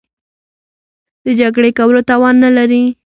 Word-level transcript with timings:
د 1.25 1.27
جګړې 1.39 1.69
کولو 1.77 2.01
توان 2.09 2.35
نه 2.43 2.49
لري. 2.57 2.83